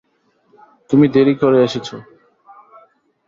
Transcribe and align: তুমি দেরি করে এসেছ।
তুমি 0.89 1.05
দেরি 1.07 1.33
করে 1.35 1.57
এসেছ। 1.63 1.87